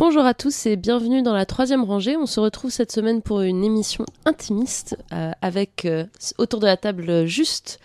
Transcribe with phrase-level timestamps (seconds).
[0.00, 2.16] Bonjour à tous et bienvenue dans la troisième rangée.
[2.16, 6.06] On se retrouve cette semaine pour une émission intimiste euh, avec euh,
[6.38, 7.80] autour de la table juste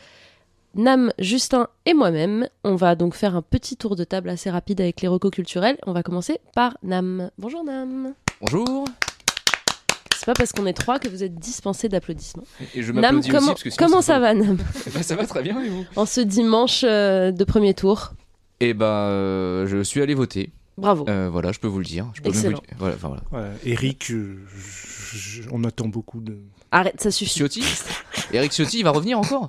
[0.75, 2.47] Nam, Justin et moi-même.
[2.63, 5.77] On va donc faire un petit tour de table assez rapide avec les recos culturels.
[5.85, 7.31] On va commencer par Nam.
[7.37, 8.13] Bonjour Nam.
[8.39, 8.85] Bonjour.
[10.15, 12.45] C'est pas parce qu'on est trois que vous êtes dispensé d'applaudissements.
[12.75, 14.55] Et je Nam, comment, aussi parce que sinon, comment c'est ça va Nam?
[14.55, 14.63] Pas-
[14.93, 15.83] Bah, ça va très bien et vous?
[15.97, 18.13] En ce dimanche euh, de premier tour.
[18.61, 20.53] Eh bah, euh, je suis allé voter.
[20.77, 21.05] Bravo.
[21.07, 22.07] Euh, voilà, je peux vous le dire.
[22.13, 22.61] Je peux même vous Excellent.
[22.61, 22.77] le dire.
[22.79, 23.23] Voilà, enfin, voilà.
[23.31, 23.47] Voilà.
[23.65, 26.37] Eric, euh, je- je- on attend beaucoup de.
[26.71, 27.31] Arrête, ça suffit.
[27.39, 27.63] Ciotti
[28.33, 29.47] Eric Ciotti, il va revenir encore?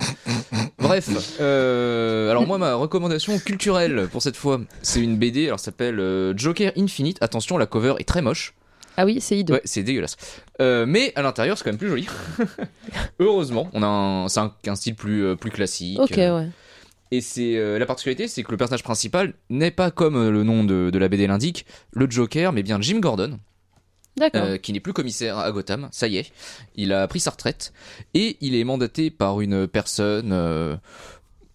[0.79, 1.09] Bref,
[1.41, 5.99] euh, alors moi, ma recommandation culturelle pour cette fois, c'est une BD, alors ça s'appelle
[5.99, 7.17] euh, Joker Infinite.
[7.21, 8.53] Attention, la cover est très moche.
[8.95, 9.55] Ah oui, c'est hideux.
[9.55, 10.15] Ouais, c'est dégueulasse.
[10.61, 12.07] Euh, mais à l'intérieur, c'est quand même plus joli.
[13.19, 15.99] Heureusement, on a un, c'est un, un style plus, plus classique.
[15.99, 16.47] Ok, Euh, ouais.
[17.11, 20.43] Et c'est euh, la particularité, c'est que le personnage principal n'est pas comme euh, le
[20.43, 23.39] nom de, de la BD l'indique, le Joker, mais bien Jim Gordon,
[24.35, 25.87] euh, qui n'est plus commissaire à Gotham.
[25.91, 26.31] Ça y est,
[26.75, 27.71] il a pris sa retraite
[28.13, 30.75] et il est mandaté par une personne euh,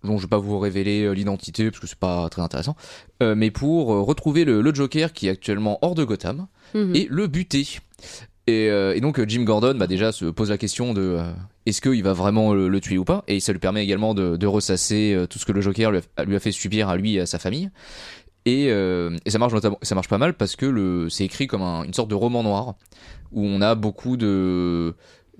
[0.04, 2.74] dont je vais pas vous révéler l'identité parce que c'est pas très intéressant,
[3.20, 6.96] mais pour retrouver le, le Joker qui est actuellement hors de Gotham Mhm.
[6.96, 7.66] et le buter.
[8.48, 11.32] Et, euh, et donc euh, Jim Gordon bah, déjà se pose la question de euh,
[11.64, 13.22] est-ce qu'il va vraiment le, le tuer ou pas?
[13.28, 16.00] Et ça lui permet également de, de ressasser euh, tout ce que le Joker lui
[16.16, 17.70] a, lui a fait subir à lui et à sa famille.
[18.44, 21.46] Et, euh, et ça marche notamment ça marche pas mal parce que le c'est écrit
[21.46, 22.74] comme un- une sorte de roman noir
[23.30, 24.94] où on a beaucoup de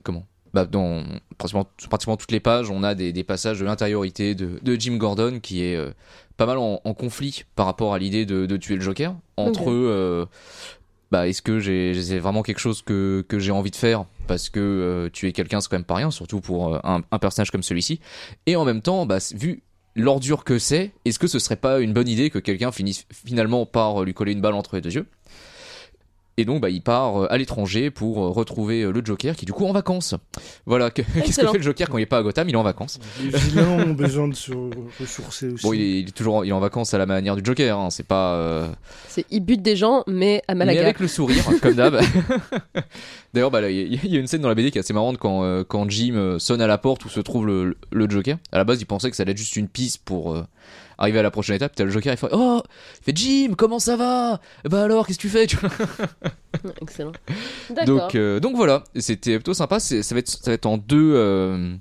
[0.04, 0.24] comment?
[0.54, 1.02] Bah, dans
[1.38, 4.96] pratiquement, pratiquement toutes les pages on a des, des passages de l'intériorité de, de Jim
[4.98, 5.90] Gordon qui est euh,
[6.36, 9.62] pas mal en, en conflit par rapport à l'idée de, de tuer le Joker entre
[9.62, 10.28] Ok.
[11.12, 15.10] Bah, est-ce que c'est vraiment quelque chose que, j'ai envie de faire parce que euh,
[15.10, 18.00] tuer quelqu'un c'est quand même pas rien surtout pour euh, un, un personnage comme celui-ci.
[18.46, 19.62] Et en même temps bah, vu
[19.94, 23.66] l'ordure que c'est est-ce que ce serait pas une bonne idée que quelqu'un finisse finalement
[23.66, 25.06] par euh, lui coller une balle entre les deux yeux?
[26.38, 29.44] Et donc bah, il part euh, à l'étranger pour euh, retrouver euh, le Joker qui
[29.44, 30.14] est du coup en vacances
[30.64, 32.48] voilà que- qu'est-ce que fait le Joker quand il est pas à Gotham?
[32.48, 34.52] Il est en vacances Les vilains ont besoin de se
[34.98, 35.62] ressourcer aussi.
[35.66, 37.78] bon il est, il est toujours il est en vacances à la manière du Joker
[37.78, 38.68] hein, c'est pas euh,
[39.08, 40.82] C'est il bute des gens, mais à Mais Malaga.
[40.82, 42.00] avec le sourire, comme d'hab.
[43.34, 45.18] D'ailleurs, bah, là, il y, a une scène dans la BD qui est assez marrante
[45.18, 48.36] quand, euh, quand Jim sonne à la porte où se trouve le, le Joker.
[48.52, 50.44] À la base, il pensait que ça allait être juste une piste pour euh,
[50.98, 51.74] arriver à la prochaine étape.
[51.74, 52.62] T'as le Joker, il fait Oh
[53.00, 54.40] Il fait Jim, comment ça va?
[54.64, 55.46] Bah alors, qu'est-ce que tu fais?
[55.46, 55.70] Tu vois?
[56.82, 57.12] Excellent.
[57.70, 57.86] D'accord.
[57.86, 59.80] donc, euh, donc voilà, c'était plutôt sympa.
[59.80, 61.12] Ça va, être, ça va être en deux.
[61.14, 61.74] euh,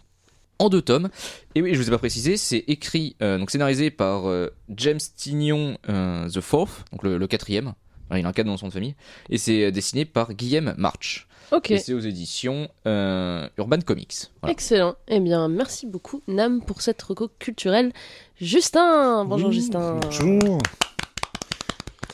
[0.60, 1.10] en deux tomes.
[1.56, 4.24] Et oui, je vous ai pas précisé, c'est écrit, euh, donc scénarisé par
[4.70, 7.74] James Tignon The Fourth, donc le, le quatrième.
[8.12, 8.94] Voilà, il a un 4 dans son de famille.
[9.30, 11.28] Et c'est euh, dessiné par Guillaume March.
[11.54, 11.72] ok.
[11.72, 14.14] Et c'est aux éditions euh, Urban Comics.
[14.42, 14.52] Voilà.
[14.52, 14.96] Excellent.
[15.08, 17.94] Eh bien, merci beaucoup, Nam, pour cette reco culturelle.
[18.42, 19.98] Justin Bonjour, Oui, Justin.
[20.02, 20.60] Bonjour.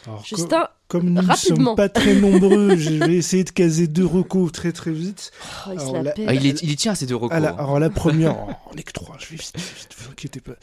[0.05, 4.05] Alors, Justin, comme nous ne sommes pas très nombreux, je vais essayer de caser deux
[4.05, 5.31] recos très très vite.
[5.67, 6.13] oh, il alors la.
[6.27, 7.37] Ah, il, est- il y tient à ces deux recours.
[7.37, 10.39] La- alors la première, oh, on est que trois, je vais vite, vite, vous inquiétez
[10.39, 10.53] pas.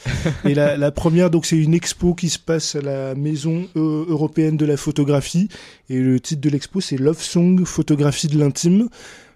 [0.49, 4.07] Et la, la première, donc c'est une expo qui se passe à la Maison euh,
[4.09, 5.49] européenne de la photographie.
[5.91, 8.89] Et le titre de l'expo, c'est Love Song, photographie de l'intime.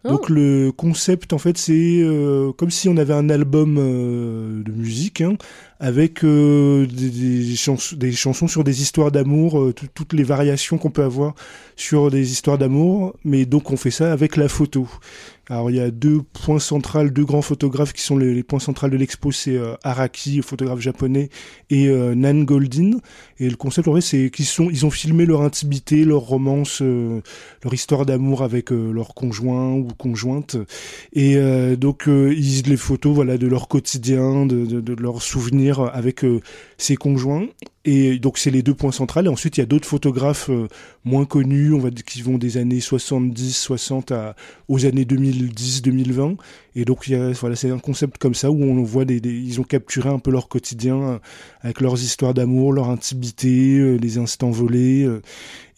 [0.05, 0.11] Oh.
[0.11, 4.71] Donc le concept, en fait, c'est euh, comme si on avait un album euh, de
[4.71, 5.35] musique hein,
[5.81, 10.23] avec euh, des, des, chans- des chansons sur des histoires d'amour, euh, tout- toutes les
[10.23, 11.35] variations qu'on peut avoir
[11.77, 13.15] sur des histoires d'amour.
[13.25, 14.89] Mais donc on fait ça avec la photo.
[15.51, 18.89] Alors il y a deux points centraux, deux grands photographes qui sont les, points centraux
[18.89, 21.31] de l'expo, c'est euh, Araki, photographe japonais,
[21.71, 22.99] et euh, Nan Goldin.
[23.39, 26.81] Et le concept en vrai, c'est qu'ils sont, ils ont filmé leur intimité, leur romance,
[26.83, 27.23] euh,
[27.65, 30.57] leur histoire d'amour avec euh, leur conjoint ou conjointe.
[31.13, 31.37] Et
[31.77, 36.25] donc ils les photos, voilà, de leur quotidien, de, leurs souvenirs avec
[36.77, 37.47] ses conjoints.
[37.85, 39.23] Et donc c'est les deux points centraux.
[39.23, 40.51] Et ensuite il y a d'autres photographes
[41.05, 44.37] moins connus, on va dire qui vont des années 70, 60 à
[44.69, 46.37] aux années 2010, 2020.
[46.75, 49.17] Et donc il y a, voilà, c'est un concept comme ça où on voit des,
[49.17, 51.19] ils ont capturé un peu leur quotidien euh,
[51.61, 55.05] avec leurs histoires d'amour, leur intimité, euh, les instants volés.
[55.05, 55.21] euh.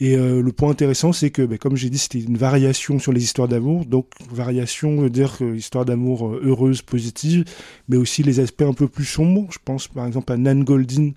[0.00, 3.22] et le point intéressant, c'est que, ben, comme j'ai dit, c'était une variation sur les
[3.22, 3.84] histoires d'amour.
[3.84, 7.45] Donc variation veut dire histoire d'amour heureuse, positive,
[7.89, 9.47] mais aussi les aspects un peu plus sombres.
[9.51, 11.13] Je pense par exemple à Nan Goldin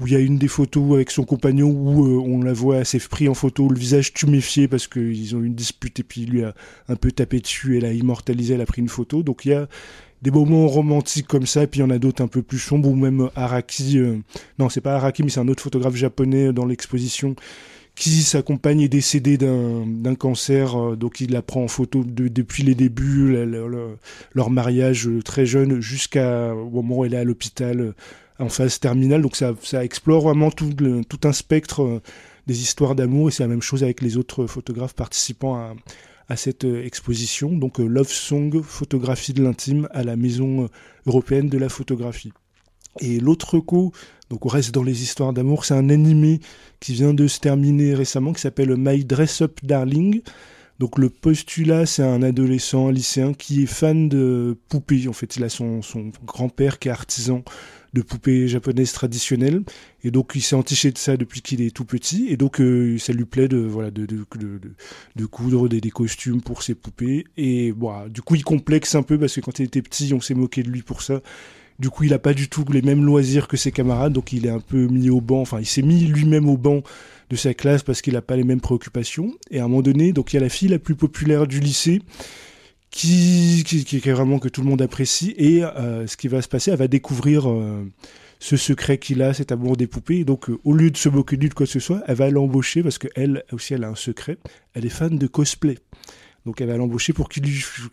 [0.00, 2.78] où il y a une des photos avec son compagnon où euh, on la voit
[2.78, 6.22] assez pris en photo, le visage tuméfié parce qu'ils ont eu une dispute et puis
[6.22, 6.54] il lui a
[6.88, 9.22] un peu tapé dessus, elle a immortalisé, elle a pris une photo.
[9.22, 9.68] Donc il y a
[10.22, 12.58] des moments romantiques comme ça, et puis il y en a d'autres un peu plus
[12.58, 14.18] sombres, ou même Araki, euh,
[14.58, 17.34] non c'est pas Araki, mais c'est un autre photographe japonais euh, dans l'exposition,
[17.94, 22.62] qui sa compagne est décédée d'un cancer, donc il la prend en photo de- depuis
[22.62, 23.36] les débuts,
[24.32, 27.94] leur mariage très jeune, jusqu'au moment où elle est à l'hôpital
[28.40, 29.22] en phase terminale.
[29.22, 30.70] Donc ça, explore vraiment tout,
[31.08, 32.02] tout un spectre euh,
[32.46, 35.56] des histoires d'amour et c'est la même chose avec les autres photographes participant
[36.28, 37.50] à, cette exposition.
[37.50, 40.68] Donc Love Song, photographie de l'intime à la Maison
[41.06, 42.32] européenne de la photographie.
[43.00, 43.92] Et l'autre coup,
[44.30, 46.40] donc on reste dans les histoires d'amour, c'est un animé
[46.78, 50.22] qui vient de se terminer récemment qui s'appelle My Dress Up Darling.
[50.78, 55.08] Donc le postulat, c'est un adolescent, lycéen qui est fan de poupées.
[55.08, 57.42] En fait, il a son, son grand-père qui est artisan
[57.92, 59.62] de poupées japonaises traditionnelles.
[60.04, 62.26] Et donc il s'est entiché de ça depuis qu'il est tout petit.
[62.28, 64.60] Et donc euh, ça lui plaît de, voilà, de, de, de,
[65.16, 67.24] de coudre des, des, costumes pour ses poupées.
[67.36, 70.20] Et bon, du coup il complexe un peu parce que quand il était petit, on
[70.20, 71.20] s'est moqué de lui pour ça.
[71.80, 74.44] Du coup, il n'a pas du tout les mêmes loisirs que ses camarades, donc il
[74.44, 75.40] est un peu mis au banc.
[75.40, 76.82] Enfin, il s'est mis lui-même au banc
[77.30, 79.32] de sa classe parce qu'il n'a pas les mêmes préoccupations.
[79.50, 81.58] Et à un moment donné, donc il y a la fille la plus populaire du
[81.58, 82.02] lycée
[82.90, 85.34] qui, est vraiment que tout le monde apprécie.
[85.36, 87.84] Et euh, ce qui va se passer, elle va découvrir euh,
[88.38, 90.18] ce secret qu'il a, cet amour des poupées.
[90.18, 92.16] Et donc, euh, au lieu de se moquer de de quoi que ce soit, elle
[92.16, 94.38] va l'embaucher parce qu'elle aussi, elle a un secret.
[94.74, 95.78] Elle est fan de cosplay.
[96.46, 97.44] Donc elle va l'embaucher pour qu'il,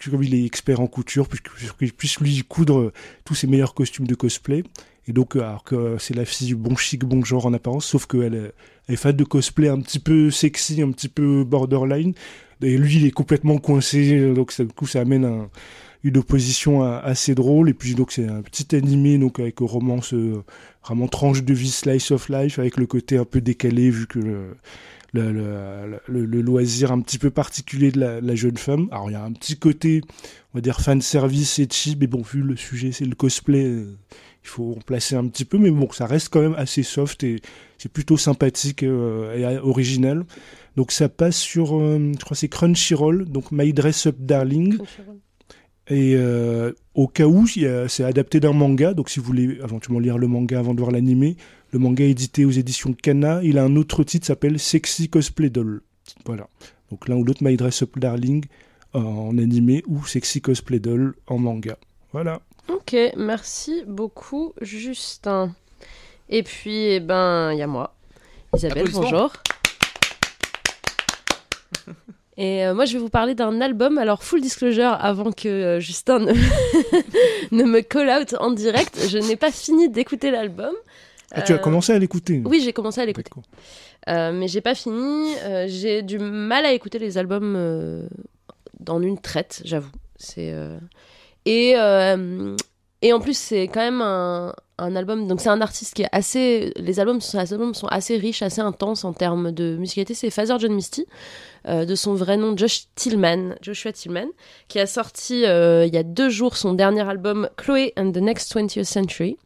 [0.10, 2.94] comme il est expert en couture, pour qu'il puisse lui coudre
[3.26, 4.64] tous ses meilleurs costumes de cosplay.
[5.06, 8.54] Et donc, alors que c'est la fille bon chic, bon genre en apparence, sauf qu'elle
[8.88, 12.14] est fan de cosplay un petit peu sexy, un petit peu borderline.
[12.62, 15.48] Et lui, il est complètement coincé, donc ça, du coup, ça amène
[16.04, 17.69] une opposition assez drôle.
[17.69, 20.44] Et puis, donc, c'est un petit animé, donc, avec romance, euh,
[20.83, 24.19] vraiment tranche de vie, slice of life, avec le côté un peu décalé, vu que
[25.13, 28.88] le, loisir un petit peu particulier de la, la, jeune femme.
[28.92, 30.01] Alors, il y a un petit côté,
[30.54, 33.65] on va dire, fan service et cheap, mais bon, vu le sujet, c'est le cosplay,
[33.65, 33.98] euh,
[34.44, 37.42] il faut remplacer un petit peu, mais bon, ça reste quand même assez soft et
[37.77, 40.25] c'est plutôt sympathique euh, et original.
[40.78, 44.78] Donc, ça passe sur, euh, je crois, c'est Crunchyroll, donc My Dress Up Darling.
[45.90, 50.20] Et euh, au cas où, c'est adapté d'un manga, donc si vous voulez éventuellement lire
[50.20, 51.36] le manga avant de voir l'animé,
[51.72, 55.10] le manga est édité aux éditions Kana, il a un autre titre qui s'appelle Sexy
[55.10, 55.82] Cosplay Doll.
[56.26, 56.48] Voilà.
[56.92, 58.46] Donc l'un ou l'autre, My Dress Up Darling
[58.94, 61.78] en animé ou Sexy Cosplay Doll en manga.
[62.12, 62.42] Voilà.
[62.70, 65.56] Ok, merci beaucoup Justin.
[66.30, 67.96] Et puis, eh ben, il y a moi.
[68.54, 69.32] Isabelle, bonjour.
[72.38, 73.98] Et euh, moi, je vais vous parler d'un album.
[73.98, 76.34] Alors, full disclosure, avant que euh, Justin ne,
[77.51, 80.74] ne, me call out en direct, je n'ai pas fini d'écouter l'album.
[81.31, 83.31] Ah, tu as commencé à l'écouter Oui, j'ai commencé à l'écouter.
[84.07, 85.34] Euh, mais j'ai pas fini.
[85.66, 88.07] j'ai du mal à écouter les albums
[88.80, 89.92] dans une traite, j'avoue.
[90.16, 90.56] C'est
[91.45, 91.75] et
[93.04, 95.28] et en plus, c'est quand même un, album.
[95.28, 96.74] Donc, c'est un artiste qui est assez.
[96.78, 100.16] Les albums, sont, les albums sont assez riches, assez intenses en termes de musicalité.
[100.16, 101.06] C'est Father John Misty,
[101.68, 104.28] euh, de son vrai nom Josh Tillman, Joshua Tillman,
[104.68, 108.18] qui a sorti euh, il y a deux jours son dernier album Chloé and the
[108.18, 109.38] Next 20th Century.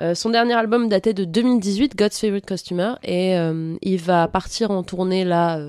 [0.00, 3.34] Euh, son dernier album datait de 2018, God's Favorite Costumer, et
[3.82, 5.60] il va partir en tournée là.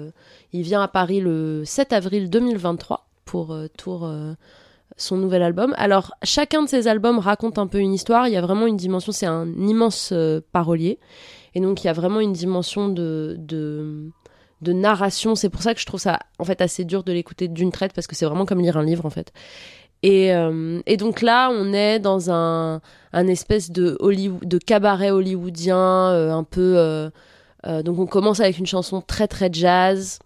[0.54, 4.10] Il vient à Paris le 7 avril 2023 pour tour
[5.02, 5.74] son nouvel album.
[5.78, 8.28] Alors, chacun de ces albums raconte un peu une histoire.
[8.28, 11.00] Il y a vraiment une dimension, c'est un immense euh, parolier.
[11.56, 14.12] Et donc, il y a vraiment une dimension de, de,
[14.62, 15.36] de narration.
[15.36, 17.94] C'est pour ça que je trouve ça, en fait, assez dur de l'écouter d'une traite,
[17.94, 19.32] parce que c'est vraiment comme lire un livre, en fait.
[20.04, 22.82] Et, euh, et donc là, on est dans un,
[23.12, 27.10] un espèce de, Hollywood, de cabaret hollywoodien, euh, un peu.
[27.84, 30.20] donc, on commence avec une chanson très, très jazz.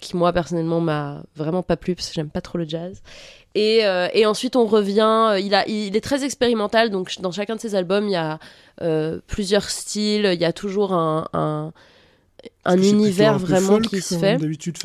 [0.00, 3.02] Qui moi personnellement m'a vraiment pas plu parce que j'aime pas trop le jazz
[3.54, 5.28] et, euh, et, ensuite, on revient.
[5.30, 8.16] Euh, il, a, il est très expérimental, donc dans chacun de ses albums, il y
[8.16, 8.38] a
[8.82, 10.28] euh, plusieurs styles.
[10.32, 11.72] Il y a toujours un,
[12.64, 14.38] un univers vraiment qui se fait.
[14.38, 14.76] D'habitude,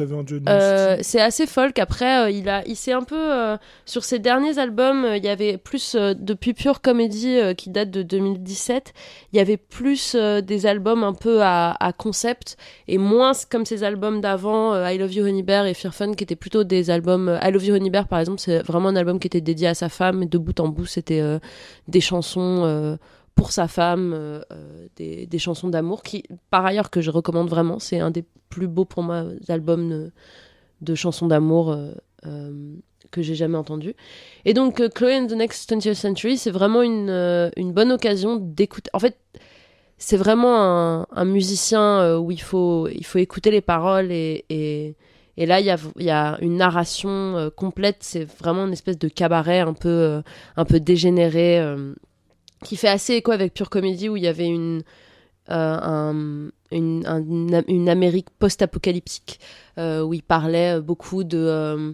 [0.47, 1.79] euh, c'est assez folk.
[1.79, 5.29] Après, euh, il a, il s'est un peu euh, sur ses derniers albums, il y
[5.29, 8.93] avait plus depuis Pure Comedy qui date de 2017.
[9.31, 12.57] Il y avait plus des albums un peu à, à, concept
[12.87, 16.23] et moins comme ses albums d'avant, I Love You Honey Bear et Fear Fun, qui
[16.23, 17.39] étaient plutôt des albums.
[17.41, 19.73] I Love You Honey Bear, par exemple, c'est vraiment un album qui était dédié à
[19.73, 20.23] sa femme.
[20.23, 21.21] Et de bout en bout, c'était
[21.87, 22.97] des chansons
[23.39, 27.49] pour sa femme, euh, euh, des, des, chansons d'amour qui, par ailleurs, que je recommande
[27.49, 27.79] vraiment.
[27.79, 30.11] C'est un des plus beaux pour moi albums
[30.81, 32.75] de, chansons d'amour euh,
[33.11, 33.95] que j'ai jamais entendu.
[34.43, 37.09] Et donc, Chloé and the Next 20th Century, c'est vraiment une,
[37.55, 38.89] une bonne occasion d'écouter.
[38.91, 39.17] En fait,
[39.97, 44.95] c'est vraiment un, musicien où il faut, il faut écouter les paroles et, et
[45.37, 47.99] et là, il y a, y a, une narration complète.
[48.01, 50.21] C'est vraiment une espèce de cabaret un peu,
[50.57, 51.63] un peu dégénéré
[52.63, 54.83] qui fait assez écho avec Pure Comedy où il y avait une,
[55.49, 59.39] euh, une, Amérique post-apocalyptique
[59.77, 61.37] euh, où il parlait beaucoup de.
[61.37, 61.93] Euh,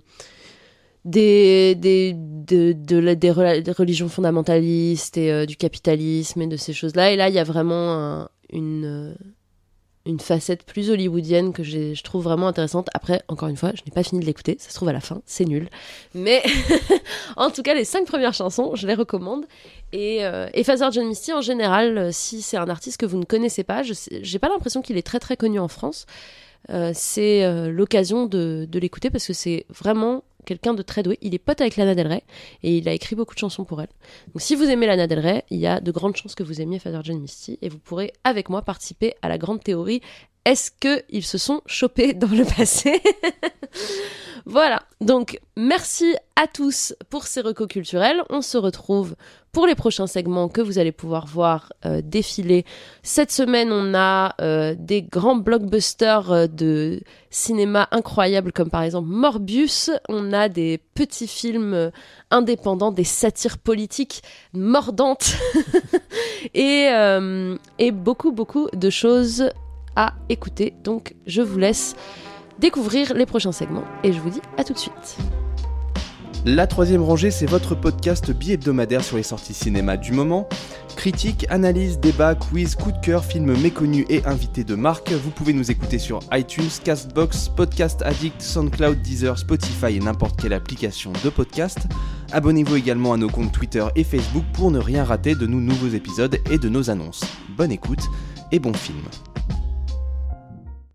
[1.06, 7.12] des, des, de, de, des, religions fondamentalistes et du capitalisme et de ces choses-là.
[7.12, 9.16] Et là, il y a vraiment une,
[10.06, 12.88] une facette plus hollywoodienne que je trouve vraiment intéressante.
[12.94, 15.00] Après, encore une fois, je n'ai pas fini de l'écouter, ça se trouve à la
[15.00, 15.70] fin, c'est nul.
[16.14, 16.44] Mais
[17.38, 19.46] en tout cas, les cinq premières chansons, je les recommande.
[19.94, 23.26] Et, euh, et John Misty, en général, euh, si c'est un artiste que vous ne
[23.26, 26.06] connaissez pas, je n'ai pas l'impression qu'il est très très connu en France.
[26.72, 31.18] Euh, c'est euh, l'occasion de l'écouter parce que c'est vraiment quelqu'un de très doué.
[31.22, 32.24] Il est pote avec Lana Del Rey
[32.64, 33.90] et il a écrit beaucoup de chansons pour elle.
[34.34, 36.62] Donc si vous aimez Lana Del Rey, il y a de grandes chances que vous
[36.62, 40.02] aimiez Father John Misty et vous pourrez avec moi participer à la grande théorie.
[40.46, 43.02] Est-ce qu'ils se sont chopés dans le passé
[44.48, 48.22] Voilà, donc merci à tous pour ces recos culturels.
[48.30, 49.16] On se retrouve
[49.52, 52.64] pour les prochains segments que vous allez pouvoir voir euh, défiler.
[53.02, 59.08] Cette semaine, on a euh, des grands blockbusters euh, de cinéma incroyables comme par exemple
[59.10, 59.90] Morbius.
[60.10, 61.90] On a des petits films
[62.30, 64.22] indépendants, des satires politiques
[64.54, 65.34] mordantes
[66.54, 66.88] et,
[67.80, 69.50] et beaucoup beaucoup de choses
[69.96, 70.74] à écouter.
[70.84, 71.96] Donc je vous laisse
[72.60, 75.18] découvrir les prochains segments et je vous dis à tout de suite.
[76.48, 80.48] La troisième rangée, c'est votre podcast bi-hebdomadaire sur les sorties cinéma du moment.
[80.96, 85.12] Critique, analyse, débat, quiz, coup de cœur, films méconnus et invités de marque.
[85.12, 90.54] Vous pouvez nous écouter sur iTunes, Castbox, Podcast Addict, SoundCloud, Deezer, Spotify et n'importe quelle
[90.54, 91.80] application de podcast.
[92.32, 95.96] Abonnez-vous également à nos comptes Twitter et Facebook pour ne rien rater de nos nouveaux
[95.96, 97.24] épisodes et de nos annonces.
[97.58, 98.04] Bonne écoute
[98.52, 99.02] et bon film.